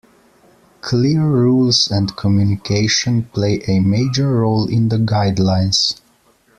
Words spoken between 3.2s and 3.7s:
play